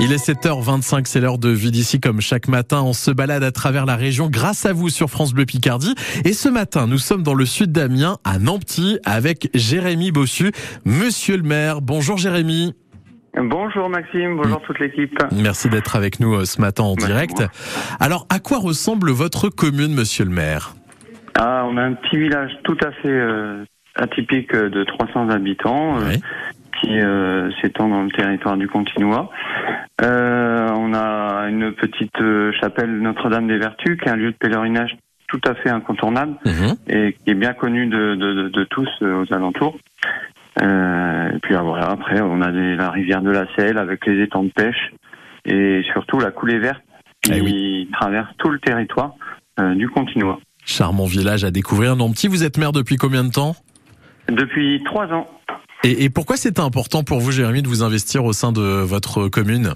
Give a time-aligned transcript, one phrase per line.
[0.00, 2.82] Il est 7h25, c'est l'heure de vie d'ici comme chaque matin.
[2.84, 5.94] On se balade à travers la région grâce à vous sur France Bleu Picardie.
[6.24, 10.52] Et ce matin, nous sommes dans le sud d'Amiens, à Nanty, avec Jérémy Bossu.
[10.84, 12.74] Monsieur le maire, bonjour Jérémy.
[13.36, 15.16] Bonjour Maxime, bonjour toute l'équipe.
[15.32, 17.42] Merci d'être avec nous euh, ce matin en direct.
[18.00, 20.74] Alors, à quoi ressemble votre commune, monsieur le maire?
[21.36, 23.64] Ah, on a un petit village tout à fait euh,
[23.96, 25.98] atypique euh, de 300 habitants.
[26.00, 26.20] euh, Oui.
[26.80, 29.30] Qui euh, s'étend dans le territoire du Continois.
[30.02, 34.36] Euh, on a une petite euh, chapelle Notre-Dame des Vertus, qui est un lieu de
[34.36, 34.96] pèlerinage
[35.28, 36.76] tout à fait incontournable Mhm.
[36.88, 39.76] et qui est bien connu de, de, de- de tous aux alentours.
[40.60, 44.22] Et puis ah, voilà, après on a des- la rivière de la Selle avec les
[44.22, 44.92] étangs de pêche
[45.44, 46.82] et surtout la coulée verte
[47.22, 49.12] qui Eh traverse tout le territoire
[49.74, 50.38] du Continois.
[50.64, 51.96] Charmant village à découvrir.
[51.96, 53.54] Nanty, vous êtes maire depuis combien de temps?
[54.28, 55.26] Depuis trois ans.
[55.84, 59.28] et, et pourquoi c'était important pour vous, Jérémy, de vous investir au sein de votre
[59.28, 59.72] commune?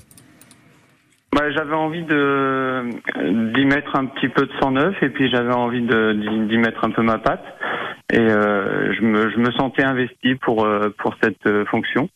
[1.34, 2.84] Bah, j'avais envie de
[3.54, 6.84] d'y mettre un petit peu de sang neuf et puis j'avais envie de d'y mettre
[6.84, 7.44] un peu ma patte.
[8.12, 12.10] Et euh, je me je me sentais investi pour euh, pour cette euh, fonction.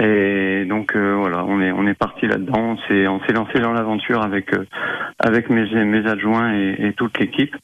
[0.00, 2.58] Et donc euh, voilà on est on est parti là-dedans.
[2.58, 4.64] On s'est on s'est lancé dans l'aventure avec euh,
[5.18, 7.54] avec mes mes adjoints et, et toute l'équipe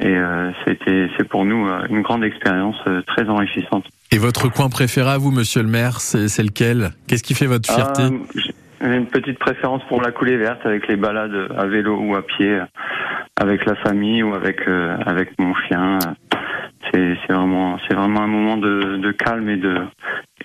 [0.00, 3.84] et euh, c'était c'est pour nous euh, une grande expérience euh, très enrichissante.
[4.12, 6.90] Et votre coin préféré à vous, monsieur le maire, c'est c'est lequel?
[7.06, 8.02] Qu'est-ce qui fait votre fierté?
[8.02, 12.14] Euh, j'ai une petite préférence pour la coulée verte avec les balades à vélo ou
[12.14, 12.64] à pied, euh,
[13.36, 15.98] avec la famille ou avec euh, avec mon chien.
[16.92, 19.78] C'est c'est vraiment c'est vraiment un moment de, de calme et de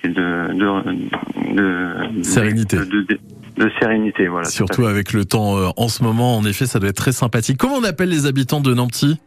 [0.04, 2.78] et de de, de- de- Sérénité.
[2.78, 4.46] de, sérénité voilà.
[4.50, 7.58] Surtout avec le temps euh, en ce moment, en effet, ça doit être très sympathique.
[7.58, 9.20] Comment on appelle les habitants de Nanty.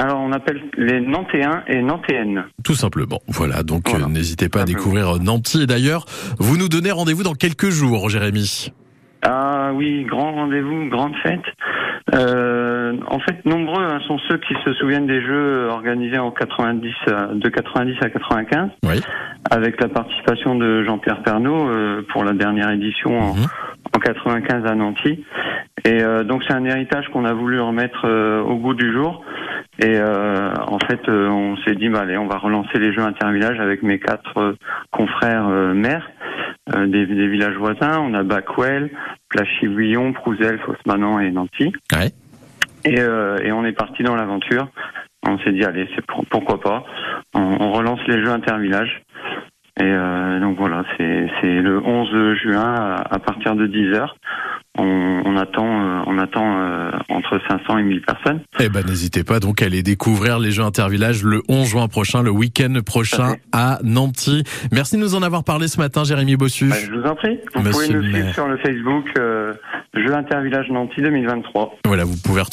[0.00, 2.44] Alors on appelle les Nantéens et Nantéennes.
[2.64, 3.18] Tout simplement.
[3.26, 4.04] Voilà, donc Voilà.
[4.04, 5.62] euh, n'hésitez pas à découvrir euh, Nanty.
[5.62, 6.04] Et d'ailleurs,
[6.38, 8.72] vous nous donnez rendez-vous dans quelques jours, Jérémy.
[9.22, 11.42] Ah oui, grand rendez-vous, grande fête.
[12.14, 16.92] Euh, en fait, nombreux hein, sont ceux qui se souviennent des jeux organisés en 90,
[17.08, 19.00] euh, de 90 à 95, Oui.
[19.50, 21.68] avec la participation de Jean-Pierre Pernaud
[22.12, 23.46] pour la dernière édition en, Mhm.
[23.96, 25.24] en 95 à Nanty.
[25.84, 28.06] Et euh, donc c'est un héritage qu'on a voulu remettre
[28.46, 29.22] au goût du jour.
[29.80, 33.02] Et euh, en fait, euh, on s'est dit, bah, allez, on va relancer les jeux
[33.02, 34.52] intervillages avec mes quatre euh,
[34.90, 36.10] confrères euh, maires
[36.74, 37.98] euh, des, des villages voisins.
[38.00, 38.90] On a Backwell,
[39.30, 40.58] Plachy-Bouillon, Prouzel,
[41.20, 41.72] et Nanty.
[41.96, 42.10] Ouais.
[42.84, 44.68] Et, euh, et on est parti dans l'aventure.
[45.26, 46.84] On s'est dit, allez, c'est pour- pourquoi pas.
[47.34, 49.02] On, on relance les jeux intervillages.
[49.80, 54.16] Et euh, donc voilà, c'est c'est le 11 juin à, à partir de 10 heures.
[54.78, 58.40] On, on attend, euh, on attend euh, entre 500 et 1000 personnes.
[58.60, 62.22] Eh ben, n'hésitez pas donc à aller découvrir les Jeux Intervillages le 11 juin prochain,
[62.22, 64.44] le week-end prochain à Nanty.
[64.72, 66.68] Merci de nous en avoir parlé ce matin, Jérémy Bossu.
[66.68, 67.38] Bah, je vous en prie.
[67.54, 69.52] Vous Monsieur pouvez nous suivre sur le Facebook euh,
[69.94, 71.76] Jeux Intervillage Nanty 2023.
[71.84, 72.48] Voilà, vous pouvez retrouver